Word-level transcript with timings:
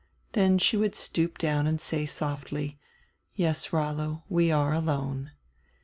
Then 0.31 0.57
she 0.57 0.77
would 0.77 0.95
stoop 0.95 1.37
down 1.37 1.67
and 1.67 1.79
say 1.79 2.07
softly: 2.07 2.79
"Yes, 3.35 3.71
Rollo, 3.71 4.23
we 4.29 4.51
are 4.51 4.73
alone." 4.73 5.29